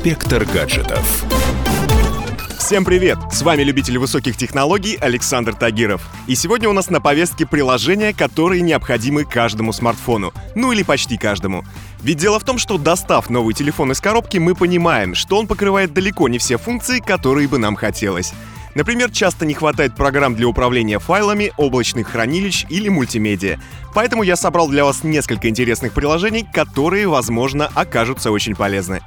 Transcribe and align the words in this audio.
Инспектор 0.00 0.46
гаджетов. 0.46 1.26
Всем 2.58 2.86
привет! 2.86 3.18
С 3.30 3.42
вами 3.42 3.64
любитель 3.64 3.98
высоких 3.98 4.34
технологий 4.34 4.96
Александр 4.96 5.54
Тагиров. 5.54 6.00
И 6.26 6.34
сегодня 6.36 6.70
у 6.70 6.72
нас 6.72 6.88
на 6.88 7.02
повестке 7.02 7.44
приложения, 7.44 8.14
которые 8.14 8.62
необходимы 8.62 9.26
каждому 9.26 9.74
смартфону. 9.74 10.32
Ну 10.54 10.72
или 10.72 10.84
почти 10.84 11.18
каждому. 11.18 11.66
Ведь 12.00 12.16
дело 12.16 12.40
в 12.40 12.44
том, 12.44 12.56
что 12.56 12.78
достав 12.78 13.28
новый 13.28 13.52
телефон 13.52 13.92
из 13.92 14.00
коробки, 14.00 14.38
мы 14.38 14.54
понимаем, 14.54 15.14
что 15.14 15.36
он 15.36 15.46
покрывает 15.46 15.92
далеко 15.92 16.30
не 16.30 16.38
все 16.38 16.56
функции, 16.56 17.00
которые 17.00 17.46
бы 17.46 17.58
нам 17.58 17.76
хотелось. 17.76 18.32
Например, 18.74 19.10
часто 19.10 19.44
не 19.46 19.54
хватает 19.54 19.94
программ 19.94 20.34
для 20.34 20.46
управления 20.46 20.98
файлами, 20.98 21.52
облачных 21.56 22.08
хранилищ 22.08 22.66
или 22.68 22.88
мультимедиа. 22.88 23.58
Поэтому 23.94 24.22
я 24.22 24.36
собрал 24.36 24.68
для 24.68 24.84
вас 24.84 25.02
несколько 25.02 25.48
интересных 25.48 25.92
приложений, 25.92 26.46
которые, 26.52 27.08
возможно, 27.08 27.70
окажутся 27.74 28.30
очень 28.30 28.54
полезны. 28.54 29.00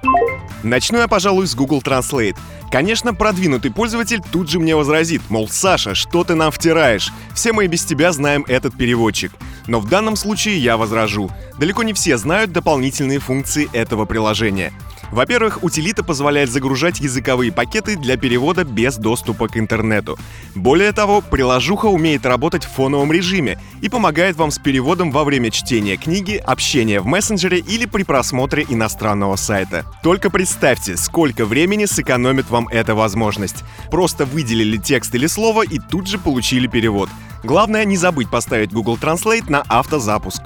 Начну 0.63 0.99
я, 0.99 1.07
пожалуй, 1.07 1.47
с 1.47 1.55
Google 1.55 1.81
Translate. 1.81 2.37
Конечно, 2.71 3.13
продвинутый 3.13 3.71
пользователь 3.71 4.21
тут 4.31 4.49
же 4.49 4.59
мне 4.59 4.75
возразит, 4.75 5.21
мол, 5.29 5.47
Саша, 5.47 5.93
что 5.93 6.23
ты 6.23 6.35
нам 6.35 6.51
втираешь? 6.51 7.11
Все 7.33 7.53
мы 7.53 7.65
и 7.65 7.67
без 7.67 7.85
тебя 7.85 8.11
знаем 8.11 8.45
этот 8.47 8.75
переводчик. 8.75 9.31
Но 9.67 9.79
в 9.79 9.87
данном 9.87 10.15
случае 10.15 10.57
я 10.57 10.77
возражу. 10.77 11.29
Далеко 11.59 11.83
не 11.83 11.93
все 11.93 12.17
знают 12.17 12.51
дополнительные 12.51 13.19
функции 13.19 13.69
этого 13.73 14.05
приложения. 14.05 14.73
Во-первых, 15.13 15.63
утилита 15.63 16.03
позволяет 16.03 16.49
загружать 16.49 16.99
языковые 16.99 17.51
пакеты 17.51 17.95
для 17.95 18.17
перевода 18.17 18.63
без 18.63 18.97
доступа 18.97 19.47
к 19.47 19.57
интернету. 19.57 20.17
Более 20.55 20.91
того, 20.91 21.21
приложуха 21.21 21.85
умеет 21.85 22.25
работать 22.25 22.63
в 22.65 22.71
фоновом 22.71 23.11
режиме 23.11 23.59
и 23.83 23.89
помогает 23.89 24.37
вам 24.37 24.49
с 24.49 24.57
переводом 24.57 25.11
во 25.11 25.23
время 25.23 25.51
чтения 25.51 25.97
книги, 25.97 26.37
общения 26.37 26.99
в 26.99 27.05
мессенджере 27.05 27.59
или 27.59 27.85
при 27.85 28.01
просмотре 28.01 28.65
иностранного 28.67 29.35
сайта. 29.35 29.85
Только 30.01 30.31
представьте, 30.31 30.97
сколько 30.97 31.45
времени 31.45 31.85
сэкономит 31.85 32.49
вам 32.49 32.67
эта 32.69 32.95
возможность. 32.95 33.63
Просто 33.91 34.25
выделили 34.25 34.77
текст 34.77 35.13
или 35.13 35.27
слово 35.27 35.61
и 35.61 35.77
тут 35.77 36.07
же 36.07 36.17
получили 36.17 36.65
перевод. 36.65 37.09
Главное 37.43 37.85
не 37.85 37.97
забыть 37.97 38.31
поставить 38.31 38.73
Google 38.73 38.97
Translate 38.99 39.47
на 39.47 39.61
автозапуск. 39.67 40.41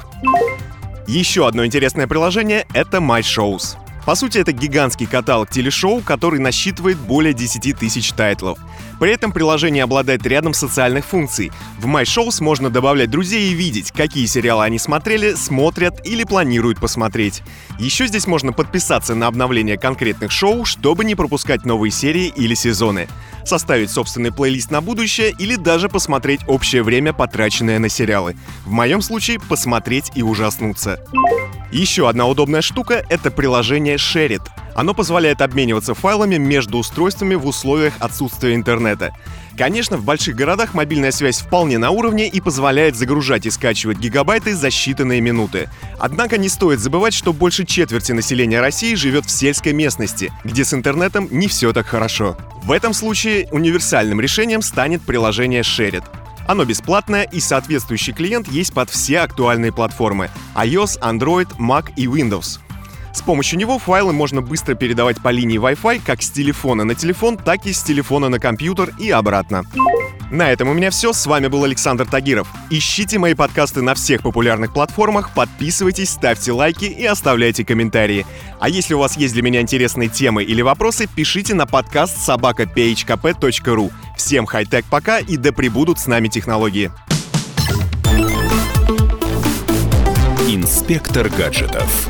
Еще 1.08 1.48
одно 1.48 1.66
интересное 1.66 2.06
приложение— 2.06 2.68
это 2.74 2.98
My 2.98 3.22
Shows. 3.22 3.78
По 4.08 4.16
сути, 4.16 4.38
это 4.38 4.54
гигантский 4.54 5.06
каталог 5.06 5.50
телешоу, 5.50 6.00
который 6.00 6.40
насчитывает 6.40 6.98
более 6.98 7.34
10 7.34 7.78
тысяч 7.78 8.14
тайтлов. 8.14 8.58
При 9.02 9.12
этом 9.12 9.34
приложение 9.34 9.84
обладает 9.84 10.26
рядом 10.26 10.54
социальных 10.54 11.04
функций. 11.04 11.52
В 11.78 11.88
My 11.88 12.04
Shows 12.04 12.42
можно 12.42 12.70
добавлять 12.70 13.12
друзей 13.12 13.52
и 13.52 13.54
видеть, 13.54 13.92
какие 13.92 14.26
сериалы 14.26 14.64
они 14.64 14.80
смотрели, 14.80 15.34
смотрят 15.34 16.08
или 16.08 16.24
планируют 16.24 16.80
посмотреть. 16.80 17.44
Еще 17.80 18.08
здесь 18.08 18.28
можно 18.28 18.54
подписаться 18.54 19.14
на 19.14 19.28
обновление 19.28 19.78
конкретных 19.78 20.32
шоу, 20.32 20.64
чтобы 20.64 21.04
не 21.04 21.16
пропускать 21.16 21.66
новые 21.66 21.92
серии 21.92 22.32
или 22.34 22.54
сезоны 22.54 23.10
составить 23.48 23.92
собственный 23.92 24.32
плейлист 24.32 24.72
на 24.72 24.82
будущее 24.82 25.34
или 25.38 25.56
даже 25.56 25.90
посмотреть 25.90 26.42
общее 26.48 26.84
время, 26.84 27.14
потраченное 27.14 27.80
на 27.80 27.90
сериалы. 27.90 28.36
В 28.66 28.72
моем 28.72 29.02
случае 29.02 29.40
посмотреть 29.40 30.12
и 30.16 30.22
ужаснуться. 30.22 31.00
Еще 31.72 32.08
одна 32.08 32.28
удобная 32.28 32.62
штука— 32.62 33.06
это 33.10 33.32
приложение 33.32 33.96
Shared. 33.96 34.42
Оно 34.78 34.94
позволяет 34.94 35.42
обмениваться 35.42 35.96
файлами 35.96 36.38
между 36.38 36.78
устройствами 36.78 37.34
в 37.34 37.48
условиях 37.48 37.96
отсутствия 37.98 38.54
интернета. 38.54 39.12
Конечно, 39.58 39.98
в 39.98 40.06
больших 40.06 40.36
городах 40.36 40.76
мобильная 40.76 41.10
связь 41.10 41.40
вполне 41.40 41.80
на 41.80 41.90
уровне 41.90 42.28
и 42.28 42.40
позволяет 42.40 42.96
загружать 42.96 43.48
и 43.48 43.50
скачивать 43.50 43.98
гигабайты 43.98 44.54
за 44.54 44.68
считанные 44.68 45.20
минуты. 45.20 45.68
Однако 45.98 46.38
не 46.38 46.48
стоит 46.48 46.80
забывать, 46.80 47.16
что 47.16 47.34
больше 47.34 47.66
четверти 47.66 48.12
населения 48.12 48.62
России 48.62 48.94
живет 48.94 49.26
в 49.26 49.32
сельской 49.32 49.74
местности, 49.74 50.32
где 50.44 50.64
с 50.64 50.76
интернетом 50.76 51.28
не 51.32 51.48
все 51.48 51.74
так 51.74 51.88
хорошо. 51.88 52.38
В 52.62 52.72
этом 52.72 52.94
случае 52.94 53.48
универсальным 53.52 54.22
решением 54.22 54.62
станет 54.62 55.02
приложение 55.02 55.62
Shared. 55.62 56.04
Оно 56.48 56.66
бесплатное 56.66 57.24
и 57.24 57.40
соответствующий 57.40 58.14
клиент 58.14 58.48
есть 58.48 58.76
под 58.76 58.92
все 58.92 59.22
актуальные 59.22 59.74
платформы— 59.74 60.30
iOS, 60.56 61.00
Android, 61.02 61.48
Mac 61.58 61.92
и 61.96 62.06
Windows. 62.06 62.60
С 63.14 63.22
помощью 63.22 63.60
него 63.60 63.80
файлы 63.80 64.14
можно 64.14 64.42
быстро 64.42 64.76
передавать 64.76 65.22
по 65.22 65.30
линии 65.30 65.60
Wi-Fi 65.60 66.02
как 66.06 66.22
с 66.22 66.30
телефона 66.30 66.84
на 66.84 66.96
телефон, 66.96 67.38
так 67.38 67.66
и 67.66 67.74
с 67.74 67.82
телефона 67.84 68.30
на 68.30 68.40
компьютер 68.40 68.94
и 69.00 69.10
обратно. 69.10 69.64
На 70.30 70.52
этом 70.52 70.68
у 70.70 70.74
меня 70.74 70.92
все. 70.92 71.14
С 71.14 71.26
вами 71.26 71.48
был 71.48 71.64
Александр 71.64 72.06
Тагиров. 72.06 72.48
Ищите 72.70 73.18
мои 73.18 73.34
подкасты 73.34 73.82
на 73.82 73.96
всех 73.96 74.22
популярных 74.22 74.74
платформах, 74.74 75.34
подписывайтесь, 75.34 76.10
ставьте 76.10 76.52
лайки 76.52 76.86
и 76.86 77.06
оставляйте 77.06 77.64
комментарии. 77.64 78.26
А 78.60 78.70
если 78.70 78.94
у 78.94 79.00
вас 79.00 79.18
есть 79.18 79.34
для 79.34 79.44
меня 79.44 79.62
интересные 79.62 80.10
темы 80.10 80.44
или 80.44 80.62
вопросы, 80.62 81.08
пишите 81.08 81.54
на 81.54 81.66
подкаст 81.66 82.18
собака.phkp.ru. 82.18 83.92
Всем 84.18 84.46
хай-тек 84.46 84.86
пока 84.90 85.20
и 85.20 85.38
да 85.38 85.52
пребудут 85.54 86.00
с 86.00 86.08
нами 86.08 86.28
технологии. 86.28 86.92
Инспектор 90.50 91.30
гаджетов. 91.30 92.10